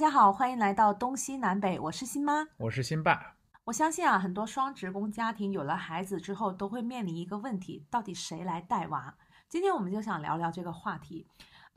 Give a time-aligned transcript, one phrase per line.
[0.00, 3.36] 家好，欢迎来到东西南北，我是新妈，我是新爸。
[3.64, 9.14] 我相信啊，很多双职工家庭有了孩子之后，都会面临一个问题：到底谁来带娃？
[9.46, 11.26] 今天我们就想聊聊这个话题。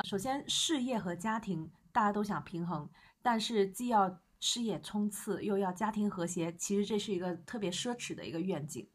[0.05, 2.89] 首先，事业和家庭大家都想平衡，
[3.21, 8.87] 但是既要事业冲刺，又要家庭和谐，其实这是一个特别奢侈的一个愿景。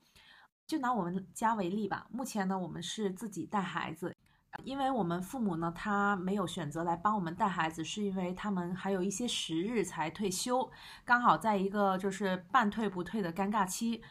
[0.66, 4.16] 就拿我们家为例吧，目前呢，我们是自己带孩子。
[4.64, 10.68] 因为我们父母呢，他没有选择来帮我们带孩子，是因为他们还有一些时日才退休，
[11.04, 14.02] 刚好在一个就是半退不退的尴尬期。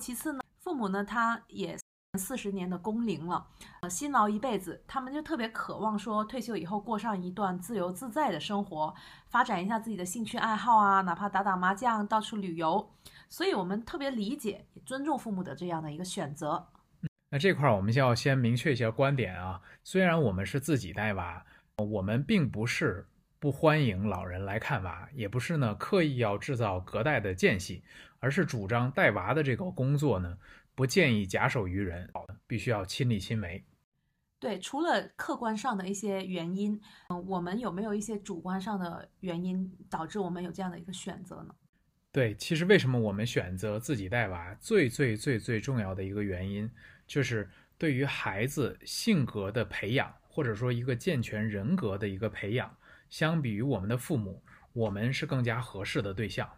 [0.00, 1.78] 其次呢，父母呢，他也
[2.18, 3.46] 四十年的工龄了，
[3.80, 8.94] 呃，辛劳一辈子，他们就特别渴望说退休以后过上一段自由自在的生活，
[9.28, 12.90] 发展一下自己的兴趣爱好啊，哪怕打打麻将、到处旅游。
[13.28, 16.66] 所以我们特别理解、也尊重父母的这样的一个选择。
[17.36, 19.60] 那这块儿我们就要先明确一下观点啊。
[19.84, 21.44] 虽然我们是自己带娃，
[21.76, 23.06] 我们并不是
[23.38, 27.82] 不欢迎老人来看娃，也不是呢刻意要制造隔代的间隙，
[28.20, 30.38] 而是主张带娃的这个工作呢，
[30.74, 32.10] 不建议假手于人，
[32.46, 33.62] 必须要亲力亲为。
[34.40, 41.54] 对，除了客观上的一些原因，嗯，我们有没有一些主观上的原因导致我们有这样的一个选择呢？
[42.12, 46.70] 对，其实为什么我们选择自己带娃，最最最最重要的一个原因。
[47.06, 52.74] 就是对于孩子性格的培养，或者说一个健全人格的一个培养，
[53.08, 56.50] 相比于我们的父母，我们是更加合适的对象。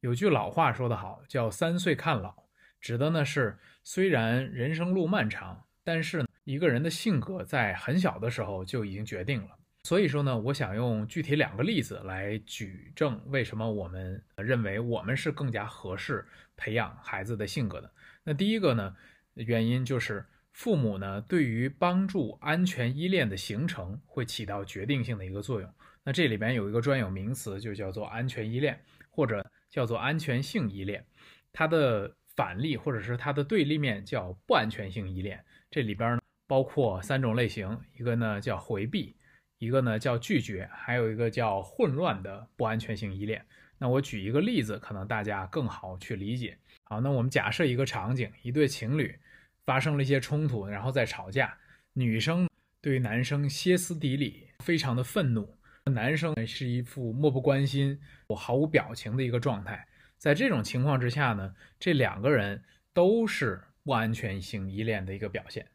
[0.00, 2.34] 有句老话说得好，叫“三岁看老”，
[2.80, 9.50] 指的呢是虽然人生路漫长，但是一个人的性格在很小的时候就已经决定了。
[9.82, 17.90] 所以说呢，我想用具体两个例子来举证为什么我们认为我们是更加合适培养孩子的性格的。
[18.22, 18.94] 那第一个呢？
[19.34, 25.68] 原因就是父母呢，对于帮助安全依恋的形成会起到决定性的一个作用。
[26.04, 28.78] 那这里边有一个专有名词，就叫做安全依恋，
[29.10, 31.04] 或者叫做安全性依恋。
[31.52, 35.44] 它的反例或者是它的对立面叫不安全性依恋。
[35.70, 39.16] 这里边呢包括三种类型，一个呢叫回避，
[39.58, 43.44] 一个呢叫拒绝，还有一个叫混乱的不安全性依恋。
[43.78, 46.56] 那我举一个例子，可能大家更好去理解。
[46.84, 49.18] 好，那我们假设一个场景，一对情侣。
[49.66, 51.56] 发生了一些冲突，然后再吵架。
[51.94, 52.46] 女生
[52.82, 55.56] 对男生歇斯底里，非常的愤怒。
[55.84, 59.88] 男生是一副漠不关心、我毫无表情的一个状态。
[60.18, 65.66] 在这种情况之下呢，这两个人都是不安全性依恋的一个表现。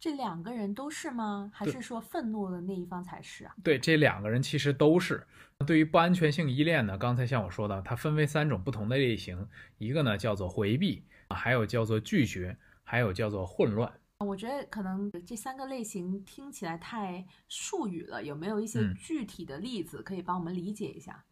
[0.00, 1.50] 这两个人都是吗？
[1.54, 3.54] 还是说愤怒的那一方才是啊？
[3.62, 5.26] 对，这两个人其实都是。
[5.66, 9.46] 对于不安全性依恋呢，刚才像我说的，它分为三种不同的类型，
[9.78, 12.56] 一个呢叫做回避，还有叫做拒绝。
[12.90, 13.92] 还有叫做混乱，
[14.24, 21.22] 我觉得可能这三个类型听起来太术语了，有没有一些具体的例子可以帮我们理解一下？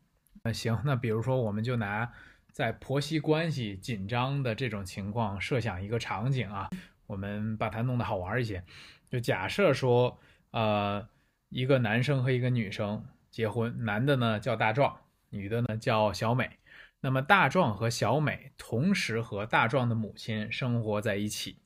[0.42, 2.12] 那行，那比如说我们就拿
[2.52, 6.68] 在婆媳关系紧张的这种情况设想一个场景啊，
[7.06, 8.62] 我们把它弄得好玩一些，
[9.08, 10.18] 就假设说，
[10.50, 11.08] 呃，
[11.48, 14.96] 一个男生和一个女生结婚，男的呢叫大壮，
[15.30, 16.50] 女的呢叫小美。
[17.00, 21.58] 那么大壮和小美同时和大壮的母亲生活在一起。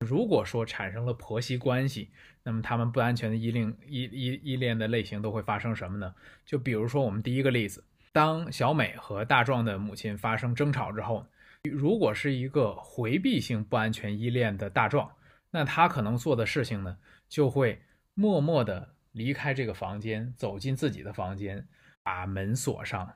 [0.00, 2.10] 如果说产生了婆媳关系，
[2.42, 6.12] 那么他们不安全的依恋依依依恋的类型都会发生什么呢？
[6.44, 11.24] 就比如说我们第一个例子，当小美和大壮的母亲发生争吵之后，
[11.70, 15.08] 如果是一个回避性不安全依恋的大壮，
[15.50, 17.80] 那他可能做的事情呢，就会
[18.14, 21.64] 默默地离开这个房间，走进自己的房间，
[22.02, 23.14] 把门锁上。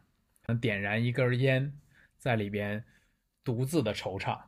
[0.61, 1.77] 点燃一根烟，
[2.19, 2.85] 在里边
[3.43, 4.39] 独自的惆怅。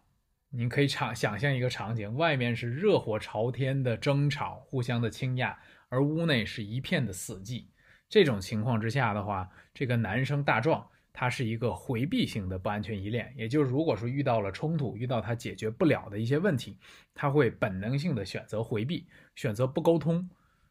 [0.51, 5.57] 您可以场想象一个场景：外面是热火朝天的争吵，互相的倾轧，
[5.89, 7.67] 而屋内是一片的死寂。
[8.09, 10.89] 这种情况之下的话，这个男生大壮，
[11.21, 16.79] 他是一个回避型的不安全依恋，也就是如果说遇到了冲突，遇到他解决不了的一些问题，
[17.13, 19.05] 他会本能性的选择回避，
[19.35, 20.31] 选择不沟通。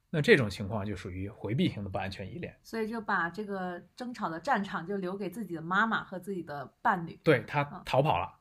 [0.10, 8.40] 那这种情况就属于回避型的不安全依恋，所以就把这个争吵的战场就留给自己的妈妈和自己的伴侣，对他逃跑了，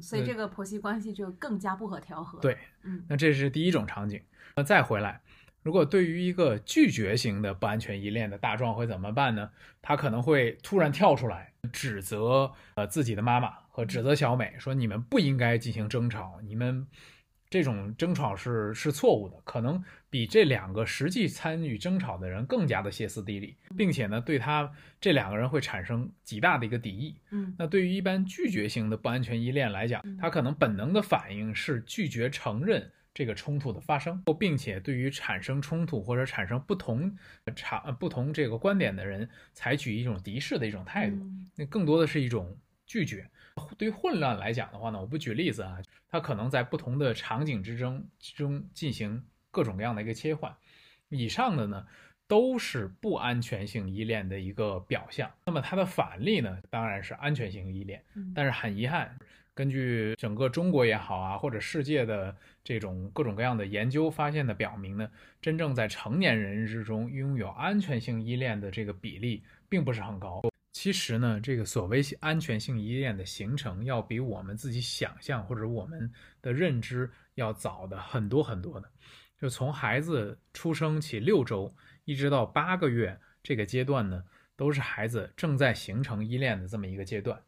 [0.00, 2.40] 所以这个婆媳关系就更加不可调和。
[2.40, 4.18] 对，嗯，那这是第一种场景。
[4.56, 5.20] 那再回来，
[5.68, 9.50] 如果对于一个拒绝型的不安全依恋的大壮会怎么办呢？
[9.82, 16.86] 他可能会突然跳出来指责呃自己的妈妈和指责小美，说你们不应该进行争吵，你们。
[17.50, 24.70] 这种争吵是是错误的，可能比这两个实际参与争吵的人更加的歇斯底里，并且呢，对他
[25.00, 27.16] 这两个人会产生极大的一个敌意。
[27.30, 37.16] 嗯，那对于一般拒绝型的不安全依恋来讲，他可能本能的反应是拒绝承认这个冲突的发生，并且对于产生冲突或者产生不同
[37.56, 42.56] 场不同这个观点的人，采取一种敌视的一种态度，嗯那更多的是一种
[42.86, 43.28] 拒绝。
[43.76, 50.54] 对于混乱来讲的话呢，我不举例子啊，它可能在不同的场景之中之中进行各种各样的一个切换。
[51.08, 51.86] 以上的呢，
[52.28, 55.28] 都是不安全性依恋的一个表象。
[55.44, 58.04] 那么它的反例呢，当然是安全性依恋。
[58.14, 59.18] 嗯但是很遗憾，
[59.58, 65.10] 根据整个中国也好啊，或者世界的这种各种各样的研究发现的表明呢，
[65.42, 70.40] 真正在成年人之中拥有安全性依恋的这个比例并不是很高。
[70.70, 76.08] 其实呢，这个所谓安全性依恋的形成，要比我们自己想象或者我们
[76.40, 78.88] 的认知要早的很多很多的。
[79.40, 81.68] 就从孩子出生起六周
[82.04, 84.22] 一直到八个月这个阶段呢，
[84.54, 87.42] 都是孩子正在形成依恋的这么一个阶段。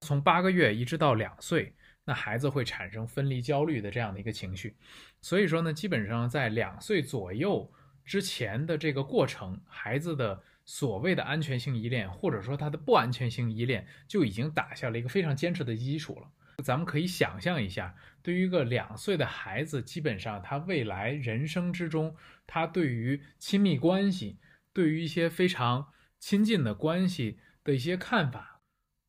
[0.00, 4.76] 从八个月一直到两岁，那孩子会产生分离焦虑的这样的一个情绪。
[5.20, 7.72] 所以说呢，基本上在两岁左右
[8.04, 16.28] 之前的这个过程，孩子的所谓的安全性依恋，或者说他的不安全性依恋，就已经打下了一个非常坚实的基础了。
[16.62, 22.16] 咱们可以想象一下，对于一个两岁的孩子，基本上他未来人生之中，
[22.46, 24.38] 他对于亲密关系，
[24.72, 28.55] 对于一些非常亲近的关系的一些看法，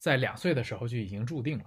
[0.07, 1.65] 在两岁的时候就已经注定了。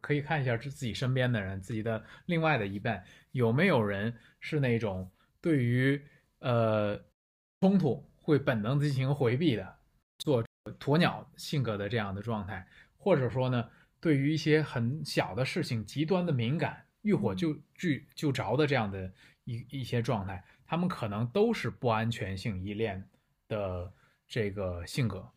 [0.00, 5.08] 可以看一下自自己身边的人，自己的另外的一半，有没有人是那种
[5.40, 6.04] 对于
[6.40, 7.00] 呃
[7.60, 9.76] 冲突会本能进行回避的，
[10.18, 10.44] 做
[10.80, 12.66] 鸵鸟性格的这样的状态，
[12.96, 13.70] 或者说呢？
[14.00, 19.08] 对于一些很小的事情极端的敏感，遇火就聚就着的这样的
[19.44, 23.08] 一一些状态，他们可能都是不安全性依恋
[23.46, 23.94] 的
[24.26, 25.30] 这个性格。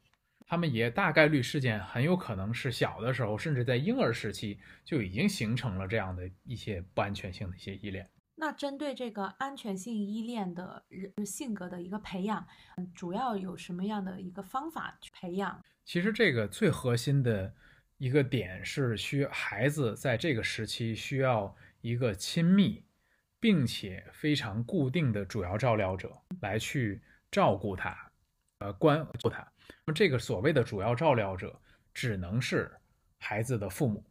[0.46, 8.10] 他们也大概率事件很有可能是小的时候，甚至在婴儿时期就已经形成了这样的一些不安全性的一些依恋。
[8.36, 12.46] 那针对这个安全性依恋的人性格的一个培养，
[12.94, 15.64] 主要有什么样的一个方法去培养？
[15.84, 17.54] 其实这个最核心的。
[17.98, 22.84] 一个点是需孩子在这个时期需要一个亲密，
[23.40, 26.12] 并且非常固定的主要照料者
[26.42, 27.02] 来去
[27.32, 28.12] 照顾他，
[28.60, 29.40] 呃，关顾他。
[29.86, 31.60] 那么这个所谓的主要照料者
[31.94, 32.72] 只能是
[33.20, 34.04] 孩子的父母。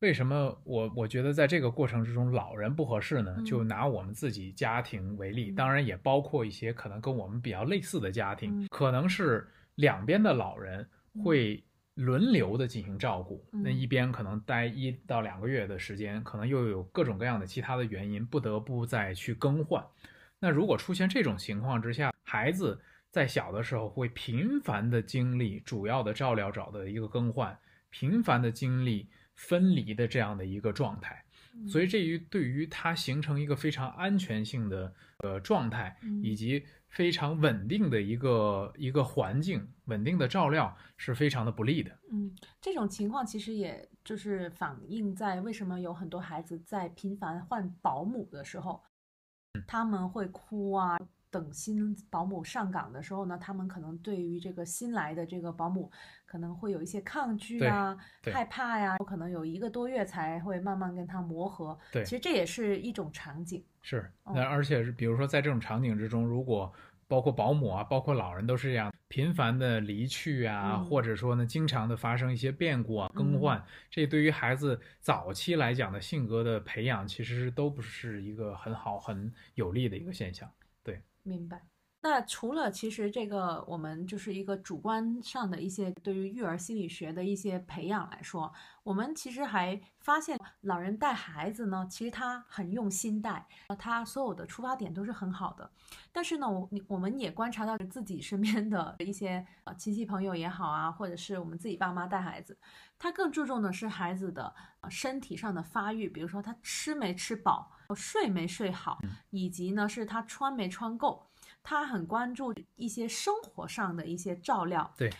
[0.00, 3.42] 为什么我我觉得在这个过程之中老人不合适呢？
[3.44, 10.88] 就拿我们自己家庭为例，当然也包括一些可能跟我们比较类似的家庭，可能是两边的老人
[11.22, 11.62] 会。
[11.96, 19.80] 轮流的进行照顾，那一边可能待一到两个月的时间，可能又有各种各样的其他的原因，不得不再去更换。
[20.40, 22.76] 那如果出现这种情况之下，孩子
[23.14, 27.56] 在小的时候会频繁的经历主要的照料者的一个更换，
[27.90, 31.24] 频繁的经历分离的这样的一个状态，
[31.68, 36.66] 所以这于对于它形成一个非常安全性的呃状态，以及。
[36.94, 41.90] 非常稳定的一个一个环境，稳定的照料是非常的不利的。
[42.12, 48.80] 嗯，这种情况其实也就是反映在为什么有很多孩子在频繁换保姆的时候，
[49.66, 50.96] 他们会哭啊。
[51.34, 55.90] 等新保姆上岗的时候呢，他们可能对于这个新来的这个保姆
[56.24, 57.98] 可能会有一些抗拒啊、
[58.32, 61.76] 害怕呀，可能有一个多月才会慢慢跟他磨合。
[61.90, 63.64] 对，其实这也是一种场景。
[63.82, 66.72] 是，那而且是比如说在这种场景之中，如果
[67.08, 80.48] 包括保姆啊，包括老人都是这样频繁的离去啊，嗯、或者说呢，经常的发生一些变故啊、更换，嗯、这对于孩子早期来讲的性格的培养，其实都不是一个很好、很有利的一个现象。
[81.24, 81.66] 明白。
[82.00, 88.52] 那除了其实这个我们就是一个主观上的一些对于育儿心理学的一些培养来说，
[88.82, 93.46] 我们其实还发现老人带孩子呢，其实他很用心带，
[93.78, 95.70] 他所有的出发点都是很好的。
[96.12, 102.58] 但是呢，我我们也观察到自己身边的一些呃亲戚朋友也好啊，或者是我们自己爸妈带孩子，
[102.98, 104.54] 他更注重的是孩子的
[104.90, 108.98] 身体上的发育，比如说他吃没吃饱，睡没睡好，
[109.30, 111.26] 以及呢是他穿没穿够。
[111.62, 115.10] 他很关注一些生活上的一些照料，对，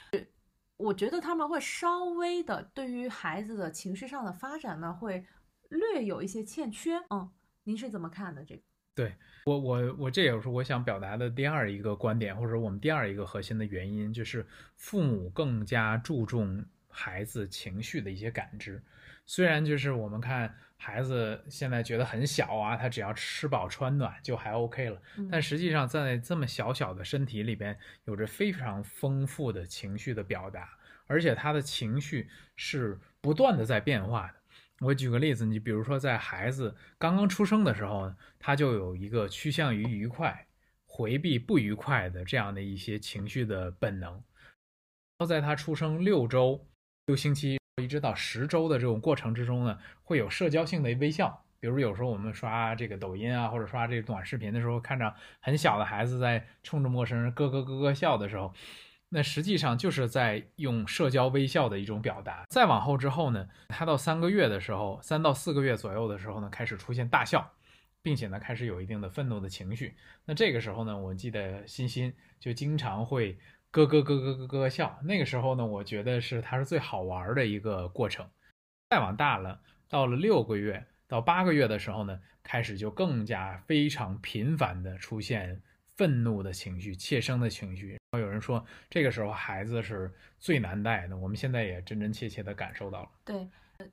[0.77, 5.25] 我觉得他们会稍微的对于孩子的情绪上的发展呢，会
[5.71, 7.03] 略有一些欠缺。
[7.09, 7.31] 嗯，
[7.63, 8.45] 您是怎么看的？
[8.45, 8.63] 这个？
[8.95, 9.15] 对
[9.47, 18.83] 我，我我这也是我想表达的第二一个观点，或者我们第二一个核心的原因，就是父母更加注重孩子情绪的一些感知。
[19.25, 25.01] 虽然就是我们看孩子现在觉得很小啊，他只要吃饱穿暖就还 OK 了，
[25.31, 30.77] 但实际上在这么小小的身体里边，有着非常丰富的情绪的表达，
[31.07, 34.35] 而且他的情绪是不断的在变化的。
[34.81, 40.47] 我举个例子，你比如说在孩子刚刚出生的时候，他就有一个趋向于愉快、
[40.85, 44.23] 回避不愉快的这样的一些情绪的本能。
[45.27, 46.67] 在他出生六周、
[47.07, 51.43] 六星期一直到十周的这种过程之中呢，会有社交性的微笑。
[51.59, 58.53] 比如有时候我们刷这个抖音啊，或者刷这个短视频的时候，看着很小的孩子在冲着陌生人咯咯咯咯笑的时候，
[59.09, 62.45] 那实际上就是在用社交微笑的一种表达。
[62.49, 67.51] 再往后之后呢，他到三个月的时候，三到四个月左右的时候呢，开始出现大笑，
[68.03, 69.97] 并且呢开始有一定的愤怒的情绪。
[70.27, 73.37] 那这个时候呢，我记得欣欣就经常会。
[73.75, 78.25] 咯咯咯咯咯咯笑，那个时候呢，我觉得是它是最好玩的一个过程。
[78.89, 85.61] 再往大了，到了六个月到八个月的时候呢，开始就更加非常频繁的出现
[85.97, 87.91] 愤怒的情绪、怯生的情绪。
[87.91, 91.17] 然后有人说，这个时候孩子是最难带的。
[91.17, 93.11] 我们现在也真真切切的感受到了。
[93.25, 93.49] 对，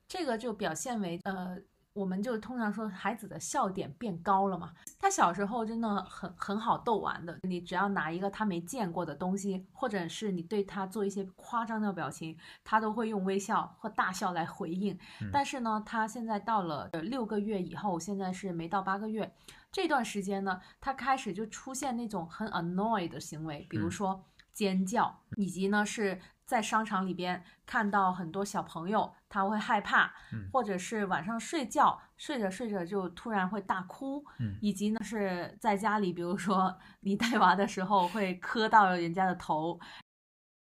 [0.08, 1.58] 这个就表现为呃。
[1.94, 4.74] 我们就通常说孩子的笑点变高了嘛。
[5.00, 14.98] 他小时候真的很很好逗玩的，你只要拿一个他没见过的东西，或者是你对他做一些夸张的表情，他都会用微笑或大笑来回应。
[15.32, 19.34] 但是呢，他现在到了六个月以后，现在是没到八个月
[19.72, 26.20] 这段时间呢，他开始就出现那种很 annoy 的行为，比如说尖叫，以及呢是。
[26.52, 30.14] 在商场里边看到很多小朋友，他会害怕，
[30.52, 34.22] 或者是晚上睡觉睡着睡着就突然会大哭，
[34.60, 39.80] 以及呢是在家里，比如说你带娃的时候会磕到人家的头，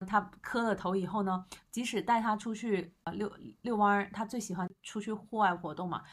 [0.07, 3.29] 他磕了头以后呢，即使带他出去呃遛
[3.63, 6.05] 遛弯儿，他最喜欢出去户外活动嘛，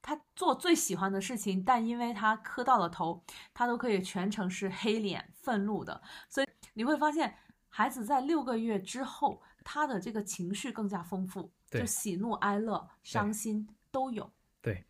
[0.00, 7.34] 他做最喜欢的事情，但因为他磕到了头，他都可以全程是黑脸愤怒的，所以你会发现。
[7.68, 14.30] 孩子在六个月之后，他的这个情绪更加丰富，就喜怒哀乐、伤心都有。
[14.60, 14.84] 对，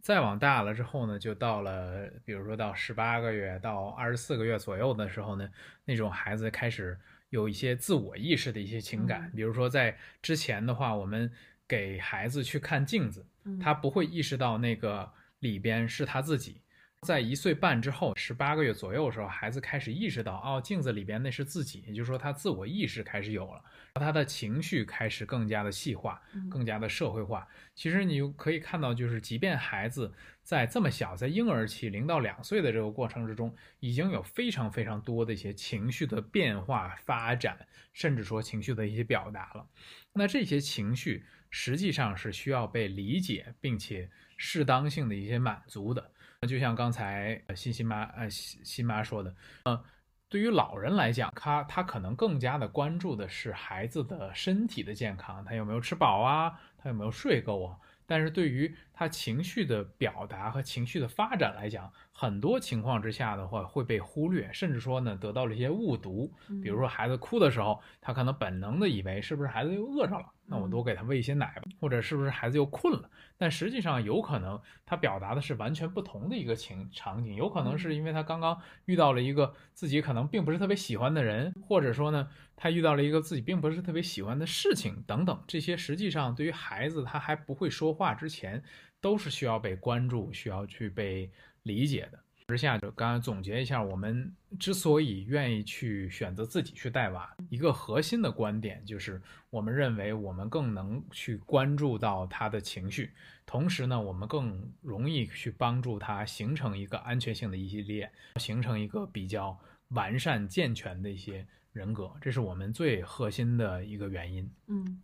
[0.00, 5.48] 再往大了之后呢，就到了，比如说到十八个月到二十四个月左右的时候呢，
[5.84, 6.98] 那种孩子开始
[7.30, 9.32] 有一些自我意识的一些情感。
[9.34, 11.32] 比如说在之前的话，我们
[11.66, 13.26] 给孩子去看镜子，
[13.60, 16.60] 他不会意识到那个里边是他自己。
[17.06, 23.64] 在一岁半之后，十八个月左右的时候，孩子开始意识到，哦，镜子里边那是自己，也就是说，他自我意识开始有了，
[23.94, 27.48] 他的情绪开始更加的细化，更加的社会化。
[27.74, 39.66] 其实你可以看到，就是即便孩子在这么小，在婴儿期零到两岁的这个过程之中，已经有非常非常多的一些情绪的变化发展，甚至说情绪的一些表达了。
[40.12, 46.12] 那这些情绪实际上是需要被理解，并且适当性的一些满足的。
[46.48, 49.84] 就像刚才欣欣妈呃欣欣妈说的，呃，
[50.30, 57.76] 对于老人来讲，他他可能更加的关注的是孩子的身体的健康，他有没有吃饱啊，他有没有睡够啊。
[58.06, 66.30] 但是对于他情绪的表达和情绪的发展来讲，很多情况之下的话会被忽略，甚至说呢得到了一些误读。
[66.62, 70.26] 比如说孩子哭的时候，他可能本能的以为是不是孩子又饿着了。
[70.44, 73.08] 那我多给他喂一些奶吧，或者是不是孩子又困了？
[73.38, 85.42] 但实际上有可能他表达的是完全不同的一个情场景，有可能是因为他刚刚遇到了一个自己可能并不是特别喜欢的人，或者说呢他遇到了一个自己并不是特别喜欢的事情等等。
[85.46, 88.62] 这些实际上对于孩子他还不会说话之前，
[89.00, 91.30] 都是需要被关注、需要去被
[91.62, 92.18] 理解的。
[92.48, 103.12] 之下就刚刚总结一下，我们之所以愿意去选择自己去带娃，一个核心的观点就是，我们认为我们更能去关注到他的情绪，
[103.46, 109.56] 同时呢，我们更容易去帮助他形成一个安全性的一系列，形成一个比较
[109.90, 114.50] 完善健全的一些人格，这是我们最核心的一个原因。
[114.66, 115.00] 嗯，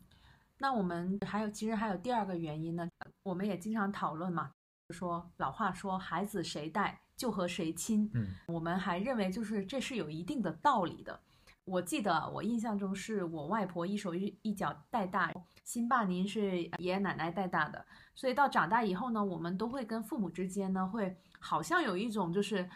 [0.58, 2.88] 那我们还有其实还有第二个原因呢，
[3.22, 4.50] 我们也经常讨论嘛，
[4.90, 7.00] 说老话说孩子谁带。
[7.16, 11.18] 就和谁亲，嗯，我们还认为就是这是有一定的道理的。
[11.64, 15.32] 我记得我印象中是我外婆一手一一脚带大，
[15.64, 22.68] 辛爸您是爷爷奶奶带大的，所以到长大以后呢，我们都会跟父母之间呢会好像有一种就是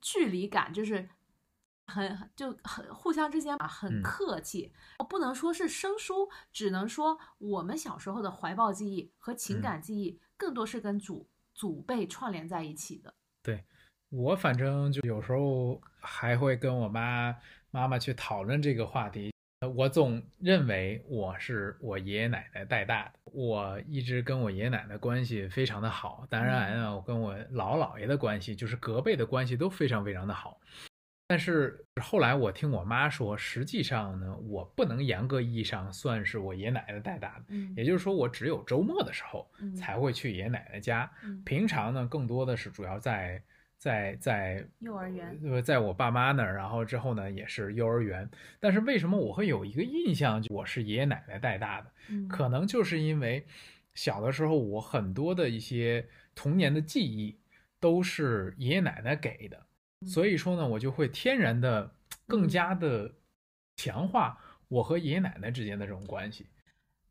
[0.00, 1.08] 距离感，就是
[1.86, 4.72] 很就很互相之间啊很客气，
[5.08, 13.14] 不能说是生疏，只能说我们小时候的怀抱记忆和情感记忆更多是跟祖祖辈串联在一起的。
[13.42, 13.64] 对。
[14.10, 17.34] 我反正就有时候还会跟我妈
[17.72, 19.32] 妈妈去讨论这个话题。
[19.74, 26.24] 我总认为我是我爷爷奶奶带大的，我一直跟我爷爷奶奶关系非常的好。
[26.30, 30.60] 当然啊，我跟我姥姥爷的关系，就是隔辈的关系都非常非常的好。
[31.34, 43.42] 但是后来我听我妈说，实际上呢，我不能严格意义上算是我爷爷奶奶带大的，嗯也就是说，我只有周末的时候嗯才会去爷爷奶奶家，嗯平常呢，更多的是主要在
[43.76, 48.30] 在在幼儿园，呃，在我爸妈那儿，然后之后呢，也是幼儿园。
[48.60, 51.90] 但是为什么我会有一个印象，我是爷爷奶奶带大的？
[52.10, 53.44] 嗯可能就是因为
[53.94, 57.36] 小的时候，我很多的一些童年的记忆
[57.80, 59.66] 都是爷爷奶奶给的，
[60.06, 61.94] 所以说呢，我就会天然的
[62.26, 63.10] 更加的
[63.76, 66.46] 强化我和爷爷奶奶之间的这种关系。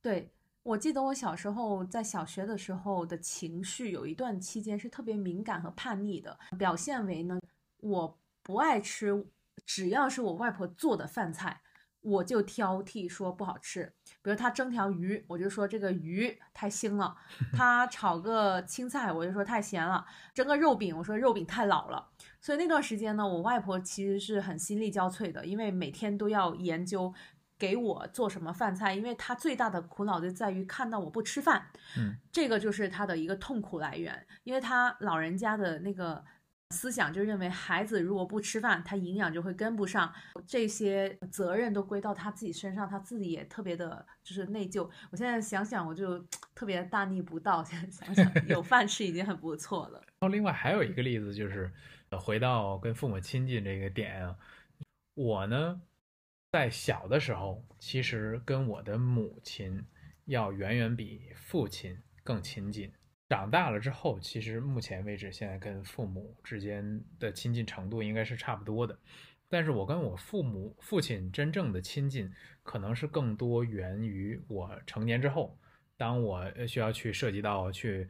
[0.01, 0.29] 对，
[0.61, 7.39] 我记得我小时候在小学的时候的情绪，有一段期间是特别敏感和叛逆的，表现为呢，
[7.77, 9.25] 我不爱吃，
[9.65, 11.61] 只要是我外婆做的饭菜，
[12.03, 13.91] 我就挑剔说不好吃。
[14.21, 17.15] 比如他蒸条鱼，我就说这个鱼太腥了；
[17.51, 22.09] 他炒个青菜，我就说太咸了；蒸个肉饼，我说肉饼太老了。
[22.39, 27.13] 所以那段时间呢，我外婆其实是很心力交瘁的，因为每天都要研究
[27.57, 31.67] 给我做什么饭菜，因为她最大的苦恼就在于看到我不吃饭，
[31.97, 36.23] 嗯，这个就是她的一个痛苦来源，因为她老人家的那个
[36.73, 40.11] 思想就认为孩子如果不吃饭，他营养就会跟不上，
[40.47, 44.89] 这些责任都归到他自己身上，他自己也特别的就是内疚。
[45.11, 46.19] 我现在想想，我就
[46.55, 49.99] 特别大逆不道，现在想想 有饭吃已经很不错了。
[49.99, 51.71] 然后另外还有一个例子就是，
[52.09, 54.35] 呃回到跟父母亲近这个点啊，
[55.13, 55.79] 我呢
[56.51, 59.85] 在小的时候，其实跟我的母亲
[60.25, 62.91] 要远远比父亲更亲近。
[63.33, 68.95] 长大了之后，其实目前为止，现在跟父母之间的亲近程度应该是差不多的。
[69.49, 75.57] 但是我跟我父母父亲真正的亲近，可能是更多源于我成年之后，
[75.97, 78.07] 当我需要去涉及到去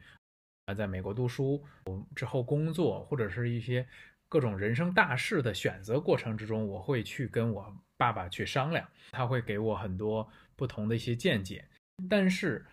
[0.66, 3.86] 啊，在美国读书我之后工作，或者是一些
[4.28, 11.64] 各种人生大事的选择过程之中，我会去跟我爸爸去商量，他会给我很多不同的一些见解。
[12.10, 12.66] 但是，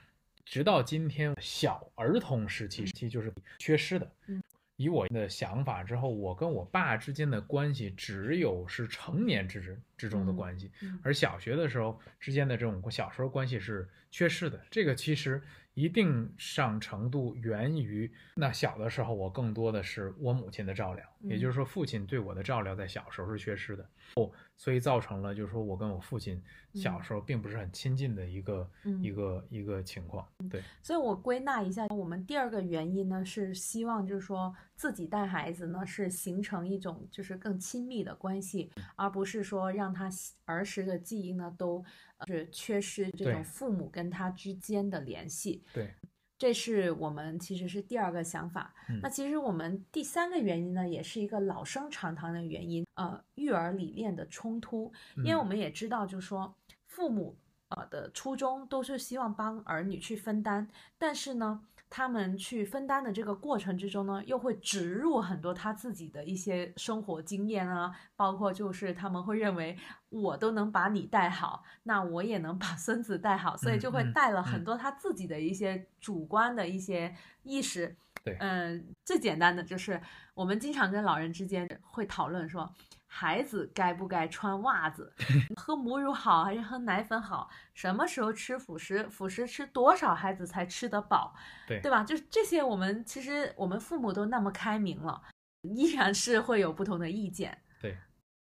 [0.52, 4.12] 直到今天，小儿童时期其实就是缺失的。
[4.28, 4.44] 嗯，
[4.76, 14.62] 以我的想法之后，我跟我爸之间的关系只有是成年之之中的关系，嗯而小学的时候之间的这种小时候关系是缺失的。
[14.70, 15.42] 这个其实
[15.74, 23.90] 一定上程度源于那小的时候，我更多的是我母亲的照料，嗯也就是说，父亲对我的照料在小时候是缺失的。
[24.16, 26.42] 哦，所以造成了就是说我跟我父亲
[26.74, 30.28] 小时候并不是很亲近的一个、嗯一个一个情况。
[30.50, 40.10] 对，所以我归纳一下，我们第二个原因呢是希望就是说自己带孩子呢是形成一种就是更亲密的关系，而不是说让他
[40.44, 45.64] 儿时的记忆呢都呃是缺失这种父母跟他之间的联系。
[45.74, 45.94] 对，
[46.38, 48.74] 这是我们其实是第二个想法。
[48.90, 54.92] 嗯那其实我们第三个原因呢，也是一个老生常谈的原因，呃，育儿理念的冲突。
[55.18, 56.56] 因为我嗯们也知道，就是说
[56.88, 57.38] 父母
[57.70, 69.78] 呃的初衷都是希望帮儿女去分担，但是呢，他们去分担的这个过程之中呢，又会植入很多他自己的一些生活经验啊，包括就是他们会认为
[70.08, 77.98] 我都能把你带好，那我也能把孙子带好，所以就会带了很嗯多他自己的一些主观的一些意识。
[78.24, 80.00] 对嗯，最简单的就是
[80.34, 82.72] 我们经常跟老人之间会讨论说，
[83.08, 85.12] 孩子该不该穿袜子，
[85.58, 87.50] 喝母乳好还是喝奶粉好？
[87.74, 89.04] 什么时候吃辅食？
[89.10, 91.36] 辅食吃多少孩子才吃得饱？
[91.68, 92.04] 对对吧？
[92.04, 95.22] 就是这些，我们其实我们父母都那么开明了，
[95.64, 97.58] 依然是会有不同的意见。
[97.82, 97.98] 对，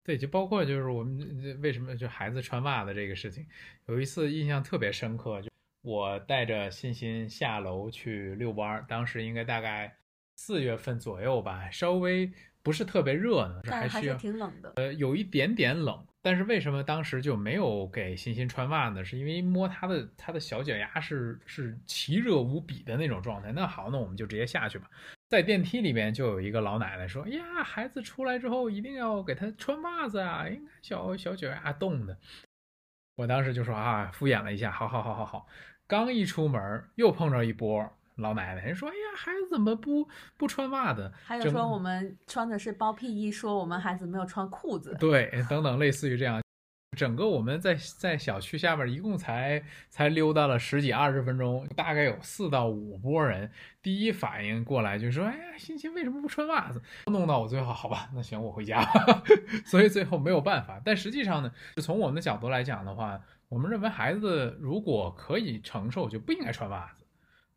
[0.05, 3.47] 对就包括就是我们为什么就孩子穿袜子这个事情，
[3.87, 5.48] 有一次印象特别深刻，就
[5.89, 9.97] 我带着欣欣下楼去遛弯儿，当时应该大概
[10.37, 12.31] 四月份左右吧，稍微
[12.63, 14.71] 不是特别热呢，但还是挺冷的。
[14.77, 16.05] 呃有一点点冷。
[16.21, 19.03] 但是为什么当时就没有给欣欣穿袜子？
[19.03, 23.51] 是因为摸她的她的小脚丫是是奇热无比的那种状态。
[23.53, 24.91] 那好，那我们就直接下去吧。
[25.31, 32.19] 在电梯里面就有一个老奶奶说：“哎呀，孩子出来之后一定要给他穿袜子啊，应该小小脚丫冻的。”
[33.17, 35.47] 我当时就说啊，敷衍了一下，好好好好好。
[35.89, 44.95] 刚一出门，又碰着一波老奶奶，人说：“哎呀，孩子怎么不不穿袜子？”还有说我们穿的是包屁衣，说我们孩子没有穿裤子。
[45.01, 46.43] 对，等等，类似于这样。
[46.97, 53.51] 整个我们在在小区下面一共才才溜达了十几二十分钟，大概有四到五波人。
[53.81, 58.85] 第一反应过来就说：“哎呀，欣欣为什么不穿袜子？”弄到我最后，好吧，那行，我回家。
[59.65, 60.81] 所以最后没有办法。
[60.85, 67.05] 但实际上呢，就从我们的角度来讲的话，我们认为孩子如果可以承受，就不应该穿袜子。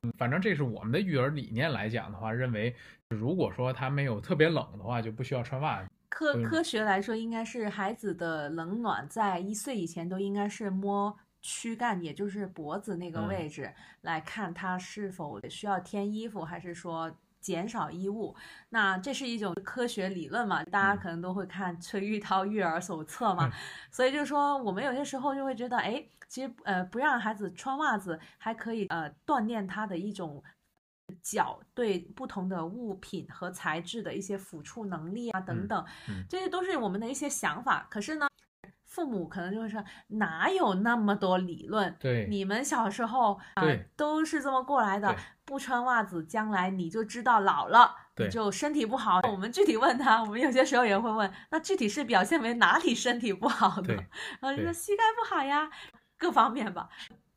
[0.04, 2.73] 嗯，反正这是我们的育儿理念来讲的话，认为
[3.10, 5.89] 如果说他没有特别冷的话，就不需要穿袜子。
[6.10, 18.34] 科嗯科学来说，应该是孩子的冷暖在一岁以前都应该是摸躯干，也就是脖子那个嗯位置、来看他是否需要添衣服，还是说减少衣物。
[18.69, 20.63] 那这是一种科学理论嘛？
[20.65, 23.51] 大家嗯可能都会看崔玉涛育儿手册嘛，嗯
[23.91, 30.41] 所以就是说，我们有些时候就会觉得，哎，其实呃，不让孩子穿袜子，还可以呃锻炼他的一种
[31.21, 37.86] 脚对不同的物品和材质的一些抚触能力啊等等，嗯这些都是我们的一些想法。
[37.89, 38.27] 可是呢，
[38.91, 41.95] 父母可能就会说，哪有那么多理论？
[41.97, 49.21] 对，你们小时候啊、对都是这么过来的，不穿袜子，将来你就知道老了，你对就身体不好。
[49.32, 53.95] 我们具体问他，我们有些时候也会问，那具体是表现为哪里身体不好呢？
[54.41, 55.69] 然后就说膝盖不好呀，
[56.17, 56.89] 各方面吧。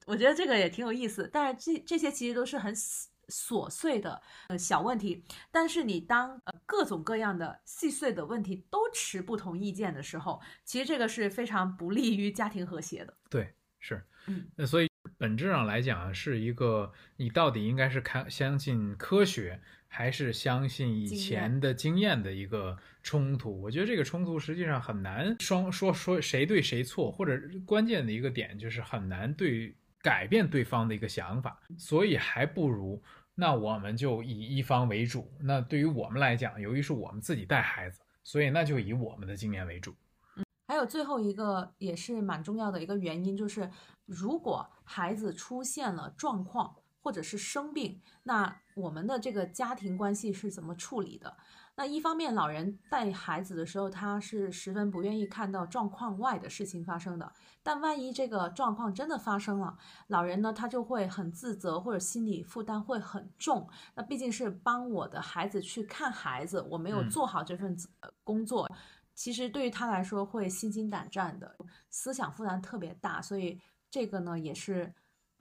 [0.07, 13.15] 我觉得这个也挺有意思，但是这这些其实都是很细琐碎的呃小问题，但是你当呃各种各样的细碎的问题都持不同意见的时候，其实这个是非常不利于家庭和谐的。
[13.29, 23.61] 对，是，嗯，那所以本质上来讲，是一个你到底应该是看相信科学，还是相信以前的经验的一个冲突？
[23.63, 33.03] 我觉得这个冲突实际上很难双说说谁对谁错，或者关键的一个点就是很难对改变对方的一个想法，所以还不如。
[33.35, 35.33] 那我们就以一方为主。
[35.41, 39.93] 那对于我们来讲，由于是我们自己带孩子，所以那就以我们的经验为主。
[40.37, 43.71] 嗯还有最后一个也是蛮重要的一个原因，就是
[44.07, 51.37] 如果孩子出现了状况或者是生病，那我们的这个家庭关系是怎么处理的？
[51.77, 57.33] 那一方面，老人带孩子的时候，他是十分不愿意看到状况外的事情发生的。
[57.65, 63.69] 但万一这个状况真的发生了，老人呢，他就会很自责，或者心理负担会很重。
[63.95, 68.71] 那毕竟是帮我的孩子去看孩子，我没有嗯做好这份呃工作，
[69.15, 71.57] 其实对于他来说会心惊胆战的，
[71.91, 73.21] 思想负担特别大。
[73.21, 73.61] 所以
[73.91, 74.95] 这个呢，也是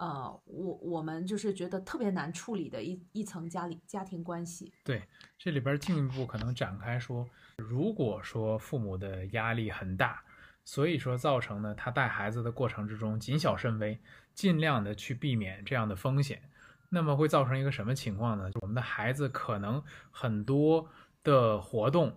[0.04, 4.74] 呃，我我们就是觉得特别难处理的一一层家里家庭关系。
[4.84, 5.02] 对，
[5.38, 10.22] 这里边进一步可能展开说，如果说父母的压力很大，
[10.66, 13.98] 所以说造成呢他带孩子的过程之中谨小慎微，
[14.34, 16.42] 尽量的去避免这样的风险，
[16.89, 18.52] 那么会造成一个什么情况呢？
[18.60, 20.86] 我们的孩子可能很多
[21.24, 22.13] 的活动。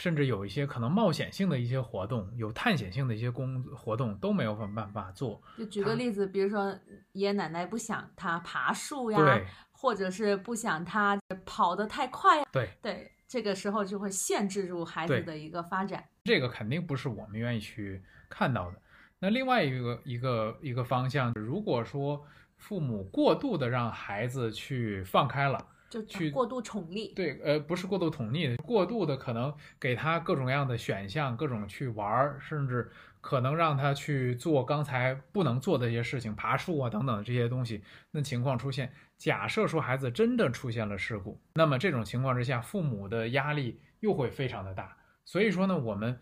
[0.00, 5.42] 甚至有一些可能冒险性的一些活动，有探险性的一些工活动都没有办法做。
[5.58, 6.70] 就举个例子，比如说
[7.12, 9.38] 爷爷奶奶不想他爬树呀，
[9.70, 16.02] 或者是不想他跑得太快呀，对，对，这个时候就会限制住孩子的一个发展。
[16.24, 18.80] 这个肯定不是我们愿意去看到的。
[19.18, 32.88] 那另外一个一个一个方向，如果说父母过度的让孩子去放开了，就去过度宠溺，对，呃，不是过度宠溺，过度的可能给他各种各样的选项，各种去玩儿，甚至
[33.20, 37.82] 可能让他去做刚才不能做的一些事情，爬树啊等等这些东西。
[38.12, 44.96] 那情况出现，假设说孩子真的出现了事故，那么这种情况之下，父母的压力又会非常的大。
[45.24, 46.18] 所以说呢，我们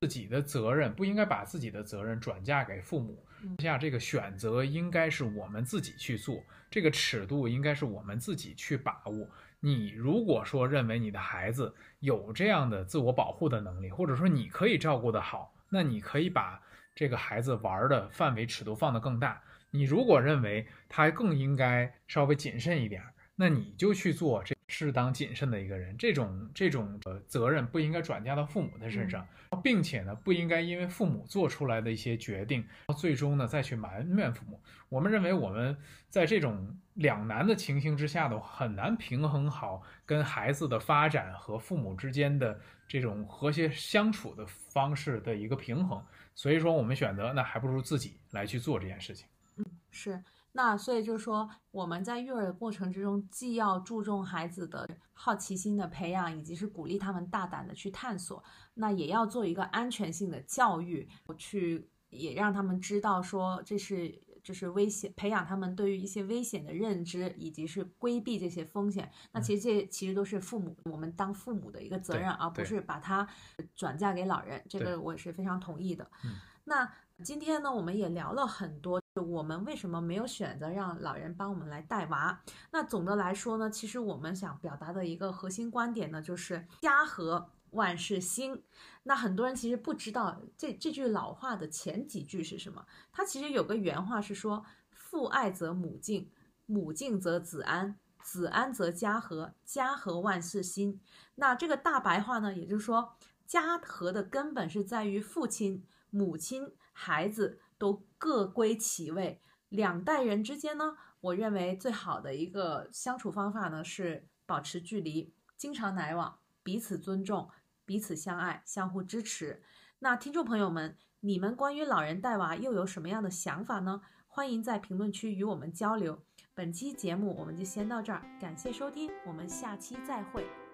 [0.00, 3.22] 自己的责任不应该把自己的责任转嫁给父母，
[3.58, 9.28] 下这个选择应该是我们自己去做，这个尺度应该是我们自己去把握。
[9.60, 16.62] 你如果说认为你的孩子有这样的自我保护的能力，或者说你可以照顾得好，那你可以把
[16.94, 19.42] 这个孩子玩的范围尺度放得更大。
[19.70, 23.04] 你如果认为他更应该稍微谨慎一点，
[23.36, 25.94] 那你就去做这适当谨慎的一个人。
[25.98, 29.26] 这种这种呃责任不应该转嫁到父母的身上，
[29.62, 32.64] 并且呢，不应该因为父母做出来的一些决定，
[32.96, 34.58] 最终呢再去埋怨父母。
[34.88, 35.76] 我们认为我们
[36.08, 46.02] 在这种两难的情形之下呢，很难平衡好跟孩子的发展和父母之间的这种和谐相处的方式的一个平衡。
[46.34, 49.26] 所以说，我们选择那还不如自己来去做这件事情。
[49.56, 50.18] 嗯是，
[50.52, 58.42] 那所以就是说，我们在育儿的过程之中，既要注重孩子的好奇心的培养，以及是鼓励他们大胆的去探索，
[58.74, 61.08] 那也要做一个安全性的教育，
[61.38, 69.08] 去也让他们知道说这是就是危险，培养他们对于一些危险的认知，以及是规避这些风险。
[69.30, 73.28] 那其实这其实都是父母我们当父母的一个责对任，而不是把它
[73.76, 74.64] 转嫁给老人。
[74.68, 76.10] 这个我也是非常同意的。
[76.24, 76.30] 嗯
[76.64, 76.88] 那
[77.22, 82.42] 今天呢，我们也聊了很多，我们为什么没有选择让老人帮我们来带娃？
[82.72, 88.62] 那总的来说呢，其实我们想表达的一个核心观点呢，就是家和万事兴。
[89.02, 96.30] 那很多人其实不知道这这句老话的前几句是什么，它其实有个原话是说：父爱则母敬，
[96.64, 97.98] 母敬则子安。
[98.22, 101.00] 子安则家和，家和万事兴。
[101.36, 103.14] 那这个大白话呢，也就是说，
[103.46, 109.40] 家和的根本是在于父亲、母亲、孩子都各归其位。
[109.68, 117.48] 两代人之间呢，我认为最好的一个相处方法呢是保持距离，经常来往，彼此尊重，
[117.84, 119.62] 彼此相爱，相互支持。
[120.00, 124.00] 那听众朋友们，你们关于老人带娃又有什么样的想法呢？
[124.26, 126.22] 欢迎在评论区与我们交流。
[126.54, 130.69] 本期节目我们就先到这儿，感谢收听，我们下期再会。